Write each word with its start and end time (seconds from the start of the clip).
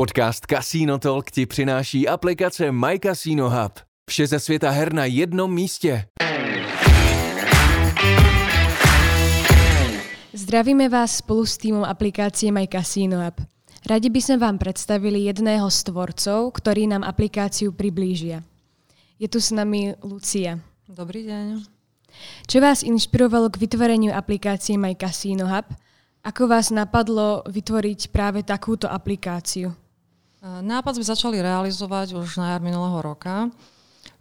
Podcast 0.00 0.46
Casino 0.46 0.98
Talk 0.98 1.30
ti 1.30 1.46
přináší 1.46 2.08
aplikace 2.08 2.72
My 2.72 2.98
Casino 3.02 3.50
Hub. 3.50 3.72
Vše 4.10 4.26
ze 4.26 4.40
světa 4.40 4.70
her 4.70 4.92
na 4.92 5.04
jednom 5.04 5.54
místě. 5.54 6.04
Zdravíme 10.32 10.88
vás 10.88 11.16
spolu 11.16 11.46
s 11.46 11.56
týmom 11.56 11.84
aplikácie 11.84 12.52
My 12.52 12.68
Casino 12.72 13.20
App. 13.20 13.44
Radi 13.84 14.08
by 14.08 14.20
sme 14.24 14.36
vám 14.40 14.56
predstavili 14.56 15.28
jedného 15.28 15.68
z 15.68 15.92
tvorcov, 15.92 16.56
ktorí 16.56 16.88
nám 16.88 17.04
aplikáciu 17.04 17.76
priblížia. 17.76 18.40
Je 19.20 19.28
tu 19.28 19.36
s 19.36 19.52
nami 19.52 20.00
Lucia. 20.00 20.64
Dobrý 20.88 21.28
deň. 21.28 21.60
Čo 22.48 22.64
vás 22.64 22.80
inšpirovalo 22.80 23.52
k 23.52 23.68
vytvoreniu 23.68 24.16
aplikácie 24.16 24.80
My 24.80 24.96
Casino 24.96 25.44
Hub? 25.44 25.68
Ako 26.24 26.48
vás 26.48 26.72
napadlo 26.72 27.44
vytvoriť 27.44 28.08
práve 28.08 28.40
takúto 28.48 28.88
aplikáciu? 28.88 29.76
Nápad 30.40 30.96
sme 30.96 31.04
začali 31.04 31.36
realizovať 31.36 32.16
už 32.16 32.40
na 32.40 32.56
jar 32.56 32.64
minulého 32.64 32.96
roka. 33.04 33.52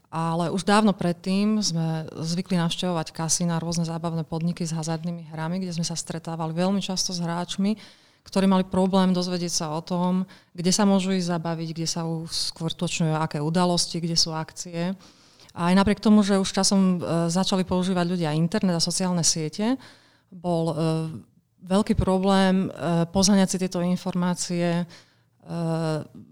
Ale 0.10 0.50
už 0.50 0.66
dávno 0.66 0.90
predtým 0.90 1.62
sme 1.62 2.10
zvykli 2.18 2.58
navštevovať 2.58 3.14
kasína, 3.14 3.62
rôzne 3.62 3.86
zábavné 3.86 4.26
podniky 4.26 4.66
s 4.66 4.74
hazardnými 4.74 5.30
hrami, 5.30 5.62
kde 5.62 5.78
sme 5.78 5.86
sa 5.86 5.94
stretávali 5.94 6.50
veľmi 6.58 6.82
často 6.82 7.14
s 7.14 7.22
hráčmi, 7.22 7.78
ktorí 8.26 8.50
mali 8.50 8.66
problém 8.66 9.14
dozvedieť 9.14 9.54
sa 9.54 9.66
o 9.78 9.86
tom, 9.86 10.26
kde 10.58 10.74
sa 10.74 10.90
môžu 10.90 11.14
ísť 11.14 11.30
zabaviť, 11.30 11.70
kde 11.78 11.88
sa 11.88 12.10
skôr 12.26 12.74
točňujú 12.74 13.22
aké 13.22 13.38
udalosti, 13.38 14.02
kde 14.02 14.18
sú 14.18 14.34
akcie. 14.34 14.98
A 15.54 15.62
aj 15.70 15.78
napriek 15.78 16.02
tomu, 16.02 16.26
že 16.26 16.42
už 16.42 16.58
časom 16.58 16.98
e, 16.98 17.30
začali 17.30 17.62
používať 17.62 18.06
ľudia 18.10 18.34
internet 18.34 18.82
a 18.82 18.84
sociálne 18.84 19.22
siete, 19.22 19.78
bol 20.34 20.74
e, 20.74 20.76
veľký 21.70 21.94
problém 21.94 22.66
e, 22.66 23.06
poznať 23.14 23.50
si 23.50 23.58
tieto 23.62 23.78
informácie 23.86 24.90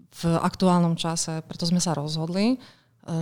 v 0.08 0.22
aktuálnom 0.24 0.94
čase. 0.98 1.40
Preto 1.46 1.64
sme 1.64 1.80
sa 1.80 1.96
rozhodli, 1.96 2.58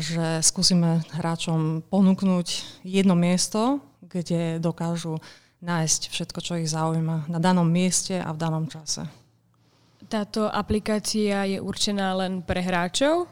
že 0.03 0.43
skúsime 0.43 1.07
hráčom 1.15 1.87
ponúknuť 1.87 2.81
jedno 2.83 3.15
miesto, 3.15 3.79
kde 4.03 4.59
dokážu 4.59 5.23
nájsť 5.63 6.01
všetko, 6.11 6.39
čo 6.43 6.53
ich 6.59 6.71
zaujíma 6.71 7.31
na 7.31 7.39
danom 7.39 7.67
mieste 7.67 8.19
a 8.19 8.31
v 8.35 8.41
danom 8.41 8.67
čase. 8.67 9.07
Táto 10.07 10.47
aplikácia 10.47 11.43
je 11.49 11.59
určená 11.59 12.15
len 12.15 12.39
pre 12.45 12.63
hráčov? 12.63 13.27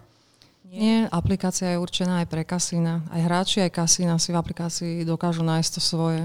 Nie, 0.66 1.06
aplikácia 1.06 1.76
je 1.76 1.78
určená 1.78 2.24
aj 2.24 2.26
pre 2.26 2.42
kasína. 2.42 3.06
Aj 3.12 3.20
hráči, 3.22 3.62
aj 3.62 3.78
kasína 3.78 4.18
si 4.18 4.34
v 4.34 4.40
aplikácii 4.42 5.06
dokážu 5.06 5.46
nájsť 5.46 5.70
to 5.78 5.80
svoje. 5.82 6.22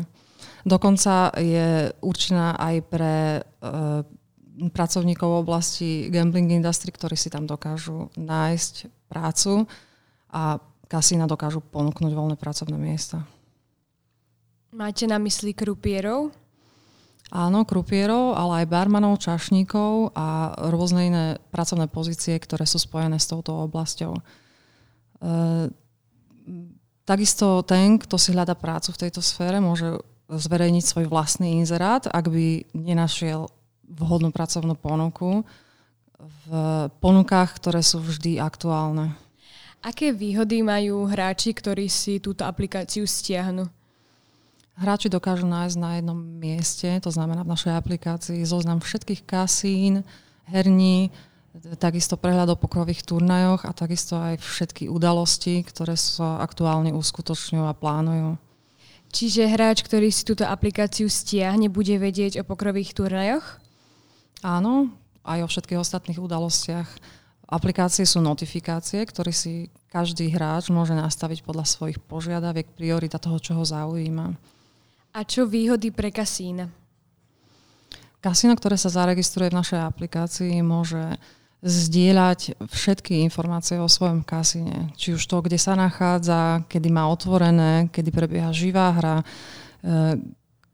Dokonca 0.66 1.36
je 1.38 1.94
určená 2.02 2.58
aj 2.58 2.76
pre 2.90 3.16
e, 3.38 3.42
pracovníkov 4.68 5.28
v 5.32 5.40
oblasti 5.40 5.90
gambling 6.12 6.52
industry, 6.52 6.92
ktorí 6.92 7.16
si 7.16 7.32
tam 7.32 7.48
dokážu 7.48 8.12
nájsť 8.20 8.92
prácu 9.08 9.64
a 10.28 10.60
kasína 10.92 11.24
dokážu 11.24 11.64
ponúknuť 11.64 12.12
voľné 12.12 12.36
pracovné 12.36 12.76
miesta. 12.76 13.24
Máte 14.76 15.08
na 15.08 15.16
mysli 15.24 15.56
krupierov? 15.56 16.36
Áno, 17.30 17.62
krupierov, 17.62 18.34
ale 18.34 18.66
aj 18.66 18.74
barmanov, 18.74 19.22
čašníkov 19.22 20.18
a 20.18 20.58
rôzne 20.74 21.02
iné 21.14 21.26
pracovné 21.54 21.86
pozície, 21.86 22.34
ktoré 22.42 22.66
sú 22.66 22.82
spojené 22.82 23.22
s 23.22 23.30
touto 23.30 23.54
oblasťou. 23.70 24.18
E, 24.18 24.22
takisto 27.06 27.62
ten, 27.62 28.02
kto 28.02 28.18
si 28.18 28.34
hľada 28.34 28.58
prácu 28.58 28.90
v 28.94 29.02
tejto 29.06 29.22
sfére, 29.22 29.62
môže 29.62 30.02
zverejniť 30.30 30.86
svoj 30.86 31.06
vlastný 31.06 31.62
inzerát, 31.62 32.06
ak 32.10 32.30
by 32.30 32.70
nenašiel 32.74 33.50
vhodnú 33.90 34.30
pracovnú 34.30 34.78
ponuku 34.78 35.44
v 36.20 36.46
ponukách, 37.02 37.58
ktoré 37.58 37.82
sú 37.82 38.00
vždy 38.00 38.38
aktuálne. 38.38 39.18
Aké 39.80 40.12
výhody 40.12 40.60
majú 40.60 41.08
hráči, 41.08 41.56
ktorí 41.56 41.88
si 41.88 42.20
túto 42.20 42.44
aplikáciu 42.44 43.08
stiahnu? 43.08 43.72
Hráči 44.80 45.12
dokážu 45.12 45.48
nájsť 45.48 45.78
na 45.80 46.00
jednom 46.00 46.20
mieste, 46.20 46.88
to 47.04 47.12
znamená 47.12 47.44
v 47.44 47.52
našej 47.52 47.74
aplikácii, 47.76 48.44
zoznam 48.48 48.80
všetkých 48.80 49.28
kasín, 49.28 50.08
herní, 50.48 51.12
takisto 51.80 52.16
prehľad 52.16 52.56
o 52.56 52.60
pokrových 52.60 53.04
turnajoch 53.04 53.68
a 53.68 53.76
takisto 53.76 54.20
aj 54.20 54.40
všetky 54.40 54.88
udalosti, 54.88 55.64
ktoré 55.64 56.00
sa 56.00 56.40
aktuálne 56.40 56.96
uskutočňujú 56.96 57.66
a 57.68 57.76
plánujú. 57.76 58.40
Čiže 59.10 59.50
hráč, 59.50 59.82
ktorý 59.82 60.14
si 60.14 60.22
túto 60.22 60.46
aplikáciu 60.46 61.10
stiahne, 61.10 61.68
bude 61.72 61.98
vedieť 61.98 62.40
o 62.40 62.48
pokrových 62.48 62.94
turnajoch? 62.94 63.58
Áno, 64.40 64.88
aj 65.28 65.40
o 65.44 65.48
všetkých 65.52 65.82
ostatných 65.82 66.20
udalostiach 66.20 66.88
aplikácie 67.50 68.06
sú 68.06 68.22
notifikácie, 68.22 69.02
ktoré 69.04 69.34
si 69.34 69.74
každý 69.90 70.30
hráč 70.30 70.70
môže 70.70 70.94
nastaviť 70.94 71.42
podľa 71.42 71.66
svojich 71.66 71.98
požiadaviek, 71.98 72.70
priorita 72.78 73.18
toho, 73.18 73.42
čo 73.42 73.58
ho 73.58 73.66
zaujíma. 73.66 74.38
A 75.18 75.20
čo 75.26 75.50
výhody 75.50 75.90
pre 75.90 76.14
kasína? 76.14 76.70
Kasíno, 78.22 78.54
ktoré 78.54 78.78
sa 78.78 78.94
zaregistruje 78.94 79.50
v 79.50 79.60
našej 79.60 79.82
aplikácii, 79.82 80.62
môže 80.62 81.18
zdieľať 81.60 82.56
všetky 82.72 83.20
informácie 83.28 83.82
o 83.82 83.90
svojom 83.90 84.24
kasíne. 84.24 84.94
Či 84.96 85.18
už 85.20 85.24
to, 85.28 85.44
kde 85.44 85.60
sa 85.60 85.76
nachádza, 85.76 86.64
kedy 86.72 86.88
má 86.88 87.10
otvorené, 87.12 87.92
kedy 87.92 88.14
prebieha 88.14 88.54
živá 88.56 88.96
hra, 88.96 89.16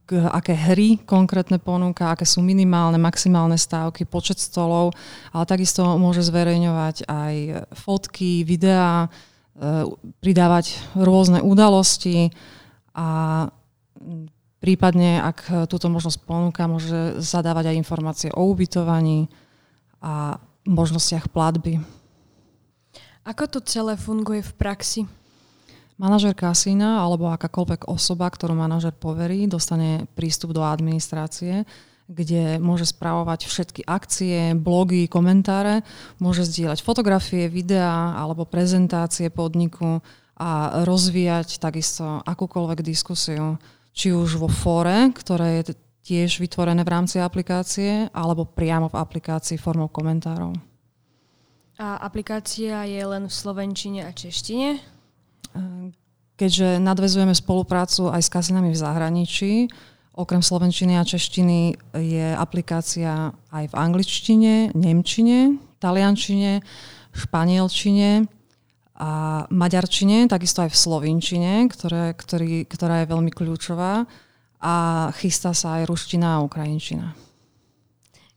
aké 0.10 0.54
hry 0.54 1.02
konkrétne 1.02 1.58
ponúka, 1.58 2.14
aké 2.14 2.30
sú 2.30 2.46
minimálne, 2.46 3.02
maximálne 3.02 3.58
stávky, 3.58 4.06
počet 4.06 4.38
stolov, 4.38 4.94
ale 5.34 5.44
takisto 5.50 5.82
môže 5.98 6.22
zverejňovať 6.22 7.10
aj 7.10 7.34
fotky, 7.74 8.46
videá, 8.46 9.10
e, 9.58 9.90
pridávať 10.22 10.78
rôzne 10.94 11.42
udalosti 11.42 12.30
a 12.94 13.50
prípadne, 14.62 15.22
ak 15.22 15.70
túto 15.70 15.90
možnosť 15.90 16.22
ponúka, 16.26 16.70
môže 16.70 17.18
zadávať 17.22 17.74
aj 17.74 17.80
informácie 17.82 18.30
o 18.34 18.46
ubytovaní 18.46 19.30
a 20.02 20.38
možnostiach 20.66 21.30
platby. 21.30 21.82
Ako 23.26 23.50
to 23.50 23.60
celé 23.66 23.98
funguje 23.98 24.46
v 24.46 24.54
praxi? 24.54 25.02
Manažer 25.96 26.36
kasína 26.36 27.00
alebo 27.00 27.32
akákoľvek 27.32 27.88
osoba, 27.88 28.28
ktorú 28.28 28.52
manažer 28.52 28.92
poverí, 28.92 29.48
dostane 29.48 30.12
prístup 30.12 30.52
do 30.52 30.60
administrácie, 30.60 31.64
kde 32.12 32.60
môže 32.60 32.92
správovať 32.92 33.48
všetky 33.48 33.82
akcie, 33.88 34.54
blogy, 34.60 35.08
komentáre, 35.08 35.88
môže 36.20 36.44
zdieľať 36.46 36.84
fotografie, 36.84 37.48
videá 37.48 38.12
alebo 38.14 38.44
prezentácie 38.44 39.32
podniku 39.32 40.04
a 40.36 40.84
rozvíjať 40.84 41.64
takisto 41.64 42.20
akúkoľvek 42.28 42.80
diskusiu, 42.84 43.56
či 43.96 44.12
už 44.12 44.36
vo 44.36 44.52
fóre, 44.52 45.16
ktoré 45.16 45.64
je 45.64 45.80
tiež 46.06 46.44
vytvorené 46.44 46.84
v 46.84 46.92
rámci 46.92 47.18
aplikácie, 47.24 48.12
alebo 48.12 48.44
priamo 48.46 48.92
v 48.92 49.00
aplikácii 49.00 49.56
formou 49.56 49.88
komentárov. 49.88 50.54
A 51.80 52.04
aplikácia 52.04 52.84
je 52.84 53.02
len 53.02 53.26
v 53.26 53.34
slovenčine 53.34 54.06
a 54.06 54.12
češtine? 54.12 54.95
Keďže 56.36 56.84
nadvezujeme 56.84 57.32
spoluprácu 57.32 58.12
aj 58.12 58.22
s 58.28 58.30
kazinami 58.30 58.76
v 58.76 58.82
zahraničí, 58.82 59.54
okrem 60.16 60.44
slovenčiny 60.44 61.00
a 61.00 61.08
češtiny 61.08 61.76
je 61.96 62.28
aplikácia 62.36 63.32
aj 63.52 63.72
v 63.72 63.76
angličtine, 63.76 64.76
nemčine, 64.76 65.60
taliančine, 65.80 66.60
španielčine 67.16 68.28
a 68.96 69.12
maďarčine, 69.48 70.28
takisto 70.28 70.64
aj 70.64 70.72
v 70.72 70.80
slovinčine, 70.80 71.52
ktoré, 71.72 72.16
ktorý, 72.16 72.68
ktorá 72.68 73.04
je 73.04 73.12
veľmi 73.12 73.32
kľúčová 73.32 74.08
a 74.60 74.76
chystá 75.20 75.52
sa 75.52 75.80
aj 75.80 75.88
ruština 75.92 76.40
a 76.40 76.44
ukrajinčina. 76.44 77.16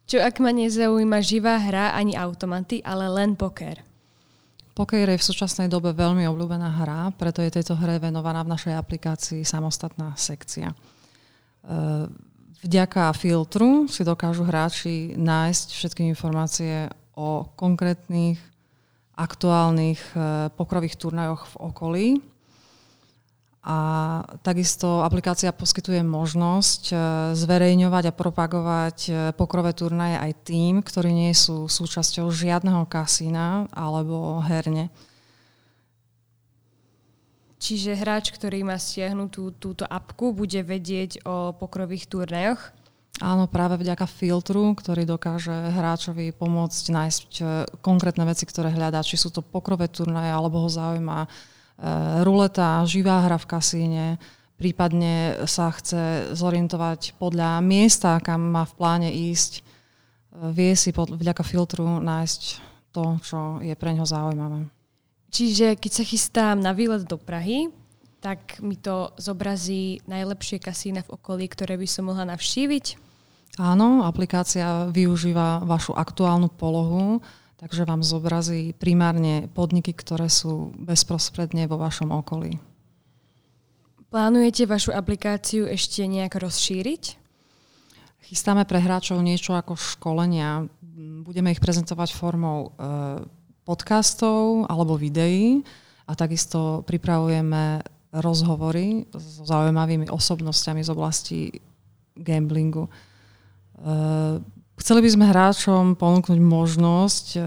Čo 0.09 0.23
ak 0.23 0.39
ma 0.43 0.51
nezaujíma 0.51 1.19
živá 1.23 1.62
hra 1.62 1.95
ani 1.95 2.19
automaty, 2.19 2.83
ale 2.83 3.07
len 3.11 3.39
poker? 3.39 3.88
Poker 4.78 5.10
je 5.10 5.19
v 5.19 5.28
súčasnej 5.34 5.66
dobe 5.66 5.91
veľmi 5.91 6.22
obľúbená 6.30 6.71
hra, 6.78 7.10
preto 7.19 7.42
je 7.42 7.51
tejto 7.51 7.75
hre 7.75 7.98
venovaná 7.98 8.47
v 8.47 8.54
našej 8.54 8.78
aplikácii 8.78 9.42
samostatná 9.42 10.15
sekcia. 10.15 10.71
E, 10.71 10.75
vďaka 12.63 13.10
filtru 13.19 13.91
si 13.91 14.07
dokážu 14.07 14.47
hráči 14.47 15.19
nájsť 15.19 15.66
všetky 15.75 16.07
informácie 16.07 16.86
o 17.19 17.51
konkrétnych 17.59 18.39
aktuálnych 19.19 19.98
e, 20.15 20.47
pokrových 20.54 20.95
turnajoch 20.95 21.51
v 21.51 21.54
okolí 21.59 22.07
a 23.68 23.78
takisto 24.41 25.04
aplikácia 25.04 25.53
poskytuje 25.53 26.00
možnosť 26.00 26.82
e, 26.88 26.94
zverejňovať 27.36 28.04
a 28.09 28.16
propagovať 28.16 28.97
e, 29.04 29.10
pokrové 29.36 29.76
turnaje 29.76 30.16
aj 30.16 30.32
tým, 30.48 30.80
ktorí 30.80 31.12
nie 31.12 31.36
sú 31.36 31.68
súčasťou 31.68 32.32
žiadneho 32.32 32.88
kasína 32.88 33.68
alebo 33.76 34.41
herne. 34.41 34.88
Čiže 37.60 38.00
hráč, 38.00 38.32
ktorý 38.32 38.65
má 38.65 38.80
stiahnutú 38.80 39.53
túto 39.60 39.84
apku, 39.84 40.32
bude 40.32 40.65
vedieť 40.65 41.20
o 41.28 41.53
pokrových 41.53 42.09
turnajoch? 42.09 42.72
Áno, 43.20 43.50
práve 43.53 43.76
vďaka 43.76 44.09
filtru, 44.09 44.72
ktorý 44.72 45.04
dokáže 45.04 45.53
hráčovi 45.76 46.32
pomôcť 46.32 46.84
nájsť 46.88 47.30
e, 47.36 47.42
konkrétne 47.84 48.24
veci, 48.24 48.48
ktoré 48.48 48.72
hľadá, 48.72 49.04
či 49.04 49.20
sú 49.20 49.28
to 49.28 49.44
pokrové 49.44 49.92
turnaje, 49.92 50.32
alebo 50.32 50.65
ho 50.65 50.72
zaujíma 50.72 51.28
ruleta, 52.27 52.83
živá 52.84 53.22
hra 53.22 53.39
v 53.39 53.47
kasíne, 53.47 54.07
prípadne 54.59 55.47
sa 55.47 55.71
chce 55.71 56.34
zorientovať 56.34 57.15
podľa 57.16 57.63
miesta, 57.63 58.19
kam 58.19 58.51
má 58.51 58.66
v 58.66 58.75
pláne 58.75 59.10
ísť, 59.15 59.53
e, 59.59 59.63
vie 60.51 60.75
si 60.75 60.91
pod, 60.91 61.15
vďaka 61.15 61.47
filtru 61.47 62.03
nájsť 62.03 62.42
to, 62.91 63.04
čo 63.22 63.39
je 63.63 63.75
pre 63.78 63.95
ňo 63.95 64.04
zaujímavé. 64.04 64.66
Čiže 65.30 65.78
keď 65.78 65.92
sa 65.92 66.04
chystám 66.04 66.57
na 66.59 66.75
výlet 66.75 67.07
do 67.07 67.21
Prahy, 67.21 67.71
tak 68.19 68.59
mi 68.59 68.75
to 68.75 69.15
zobrazí 69.15 70.03
najlepšie 70.10 70.59
kasína 70.59 71.07
v 71.07 71.15
okolí, 71.15 71.47
ktoré 71.47 71.78
by 71.78 71.86
som 71.86 72.10
mohla 72.10 72.27
navštíviť? 72.27 72.98
Áno, 73.63 74.03
aplikácia 74.03 74.91
využíva 74.91 75.63
vašu 75.63 75.95
aktuálnu 75.95 76.51
polohu, 76.51 77.22
takže 77.59 77.83
vám 77.84 78.07
zobrazí 78.07 78.72
primárne 78.78 79.51
podniky, 79.51 79.91
ktoré 79.91 80.31
sú 80.31 80.71
bezprostredne 80.78 81.66
vo 81.66 81.77
vašom 81.77 82.15
okolí. 82.15 82.63
Plánujete 84.09 84.65
vašu 84.65 84.97
aplikáciu 84.97 85.69
ešte 85.69 86.07
nejak 86.09 86.41
rozšíriť? 86.41 87.21
Chystáme 88.25 88.65
pre 88.65 88.81
hráčov 88.81 89.21
niečo 89.21 89.53
ako 89.53 89.77
školenia. 89.77 90.65
Budeme 91.27 91.53
ich 91.53 91.60
prezentovať 91.60 92.16
formou 92.16 92.72
e, 92.72 93.21
podcastov 93.69 94.65
alebo 94.65 94.97
videí 94.97 95.61
a 96.09 96.16
takisto 96.16 96.81
pripravujeme 96.89 97.84
rozhovory 98.16 99.04
so 99.13 99.45
zaujímavými 99.45 100.09
osobnosťami 100.09 100.81
z 100.81 100.89
oblasti 100.89 101.41
gamblingu. 102.16 102.89
Chceli 104.78 105.03
by 105.03 105.10
sme 105.10 105.25
hráčom 105.27 105.98
ponúknuť 105.98 106.39
možnosť 106.39 107.27
eh, 107.36 107.45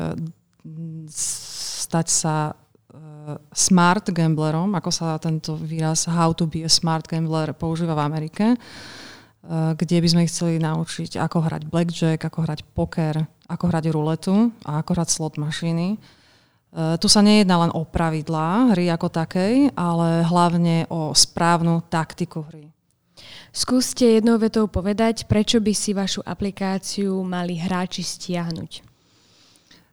stať 1.88 2.07
sa 2.12 2.36
eh, 2.51 3.39
smart 3.56 4.12
gamblerom, 4.12 4.75
ako 4.75 4.92
sa 4.92 5.16
tento 5.18 5.56
výraz 5.56 6.12
how 6.12 6.36
to 6.36 6.45
be 6.45 6.68
a 6.68 6.72
smart 6.72 7.07
gambler 7.07 7.56
používa 7.56 7.95
v 7.95 8.04
Amerike, 8.04 8.45
kde 9.51 9.98
by 9.98 10.07
sme 10.07 10.22
ich 10.22 10.30
chceli 10.30 10.62
naučiť, 10.62 11.18
ako 11.18 11.50
hrať 11.50 11.66
blackjack, 11.66 12.22
ako 12.22 12.45
hrať 12.45 12.62
poker, 12.78 13.25
ako 13.50 13.66
hrať 13.74 13.86
ruletu 13.89 14.54
a 14.62 14.86
ako 14.86 14.94
hrať 14.94 15.10
slot 15.10 15.42
mašiny. 15.42 15.98
Tu 16.72 17.07
sa 17.10 17.25
nejedná 17.25 17.66
len 17.66 17.72
o 17.74 17.81
pravidlá 17.81 18.78
hry 18.78 18.94
ako 18.94 19.10
takej, 19.10 19.74
ale 19.74 20.22
hlavne 20.30 20.86
o 20.94 21.12
správnu 21.18 21.81
taktiku 21.89 22.45
hry. 22.54 22.69
Skúste 23.51 24.19
jednou 24.19 24.39
vetou 24.39 24.71
povedať, 24.71 25.27
prečo 25.27 25.59
by 25.59 25.73
si 25.75 25.91
vašu 25.91 26.23
aplikáciu 26.23 27.19
mali 27.25 27.59
hráči 27.59 28.00
stiahnuť. 28.00 28.91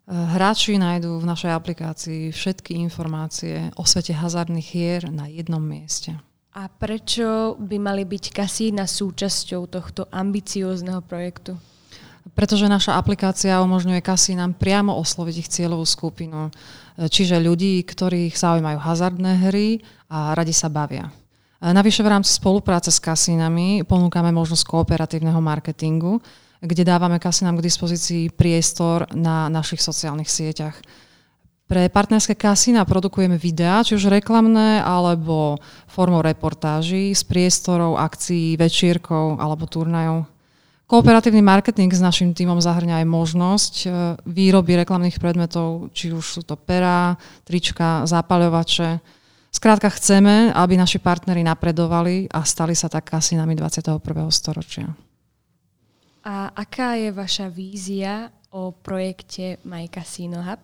Eh, 0.08 0.16
hráči 0.16 0.80
nájdú 0.80 1.20
v 1.20 1.28
našej 1.28 1.52
aplikácii 1.52 2.32
všetky 2.32 2.80
informácie 2.80 3.68
o 3.76 3.84
svete 3.84 4.16
hazardných 4.16 4.68
hier 4.72 5.04
na 5.12 5.28
jednom 5.28 5.60
mieste. 5.60 6.16
A 6.56 6.64
prečo 6.72 7.60
by 7.60 7.76
mali 7.76 8.08
byť 8.08 8.32
kasína 8.32 8.88
súčasťou 8.88 9.68
tohto 9.68 10.08
ambiciózneho 10.08 11.04
projektu? 11.04 11.60
Pretože 12.32 12.72
naša 12.72 12.96
aplikácia 12.96 13.60
umožňuje 13.60 14.00
kasínam 14.00 14.56
priamo 14.56 14.96
osloviť 14.96 15.36
ich 15.44 15.52
cieľovú 15.52 15.84
skupinu, 15.84 16.48
eh, 16.48 17.04
čiže 17.04 17.36
ľudí, 17.36 17.84
ktorých 17.84 18.32
zaujímajú 18.32 18.80
hazardné 18.80 19.44
hry 19.44 19.84
a 20.08 20.32
radi 20.32 20.56
sa 20.56 20.72
bavia. 20.72 21.12
Navyše 21.58 22.06
v 22.06 22.12
rámci 22.14 22.30
spolupráce 22.38 22.94
s 22.94 23.02
kasínami 23.02 23.82
ponúkame 23.82 24.30
možnosť 24.30 24.62
kooperatívneho 24.62 25.42
marketingu, 25.42 26.22
kde 26.62 26.86
dávame 26.86 27.18
kasínam 27.18 27.58
k 27.58 27.66
dispozícii 27.66 28.30
priestor 28.30 29.10
na 29.10 29.50
našich 29.50 29.82
sociálnych 29.82 30.30
sieťach. 30.30 30.78
Pre 31.68 31.82
partnerské 31.90 32.38
kasína 32.38 32.86
produkujeme 32.86 33.36
videá, 33.36 33.82
či 33.82 33.98
už 33.98 34.08
reklamné, 34.08 34.80
alebo 34.80 35.58
formou 35.90 36.22
reportáží 36.22 37.10
s 37.10 37.26
priestorov, 37.26 37.98
akcií, 37.98 38.54
večírkov 38.54 39.42
alebo 39.42 39.66
turnajov. 39.66 40.30
Kooperatívny 40.88 41.44
marketing 41.44 41.92
s 41.92 42.00
našim 42.00 42.32
týmom 42.32 42.64
zahrňa 42.64 43.04
aj 43.04 43.06
možnosť 43.12 43.74
e, 43.84 43.88
výroby 44.24 44.80
reklamných 44.80 45.20
predmetov, 45.20 45.92
či 45.92 46.16
už 46.16 46.24
sú 46.24 46.40
to 46.40 46.56
perá, 46.56 47.20
trička, 47.44 48.08
zápaľovače, 48.08 49.17
Skrátka 49.58 49.90
chceme, 49.90 50.54
aby 50.54 50.78
naši 50.78 51.02
partneri 51.02 51.42
napredovali 51.42 52.30
a 52.30 52.46
stali 52.46 52.78
sa 52.78 52.86
tak 52.86 53.10
kasinami 53.10 53.58
21. 53.58 53.98
storočia. 54.30 54.86
A 56.22 56.54
aká 56.54 56.94
je 56.94 57.10
vaša 57.10 57.50
vízia 57.50 58.30
o 58.54 58.70
projekte 58.70 59.58
My 59.66 59.90
Casino 59.90 60.46
Hub? 60.46 60.62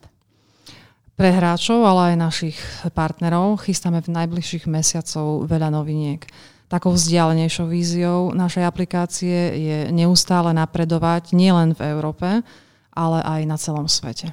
Pre 1.19 1.27
hráčov, 1.27 1.83
ale 1.83 2.15
aj 2.15 2.23
našich 2.23 2.59
partnerov 2.95 3.67
chystáme 3.67 3.99
v 3.99 4.15
najbližších 4.15 4.71
mesiacov 4.71 5.43
veľa 5.51 5.75
noviniek. 5.75 6.23
Takou 6.71 6.95
vzdialenejšou 6.95 7.67
víziou 7.67 8.31
našej 8.31 8.63
aplikácie 8.63 9.59
je 9.59 9.79
neustále 9.91 10.55
napredovať 10.55 11.35
nielen 11.35 11.75
v 11.75 11.83
Európe, 11.99 12.47
ale 12.95 13.19
aj 13.27 13.41
na 13.43 13.59
celom 13.59 13.91
svete. 13.91 14.31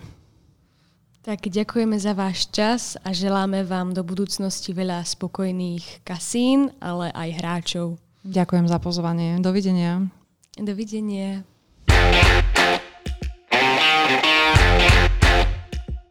Tak 1.22 1.54
ďakujeme 1.54 2.02
za 2.02 2.18
váš 2.18 2.50
čas 2.50 2.98
a 3.06 3.14
želáme 3.14 3.62
vám 3.62 3.94
do 3.94 4.02
budúcnosti 4.02 4.74
veľa 4.74 5.06
spokojných 5.06 6.02
kasín, 6.02 6.74
ale 6.82 7.14
aj 7.14 7.30
hráčov. 7.38 8.02
Ďakujem 8.26 8.66
za 8.66 8.82
pozvanie. 8.82 9.38
Dovidenia. 9.38 10.10
Dovidenia. 10.58 11.46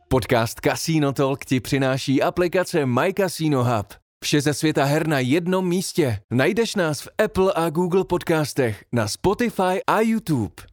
Podcast 0.07 0.63
Casino 0.63 1.11
Talk 1.11 1.43
ti 1.43 1.59
přináší 1.59 2.23
aplikace 2.23 2.87
My 2.87 3.11
Casino 3.11 3.67
Hub. 3.67 3.87
Vše 4.23 4.41
ze 4.41 4.55
světa 4.55 4.85
her 4.85 5.07
na 5.07 5.19
jednom 5.19 5.69
místě. 5.69 6.23
Najdeš 6.31 6.75
nás 6.75 7.01
v 7.01 7.09
Apple 7.25 7.53
a 7.55 7.71
Google 7.71 8.05
podcastech, 8.05 8.85
na 8.93 9.09
Spotify 9.09 9.83
a 9.87 10.01
YouTube. 10.01 10.70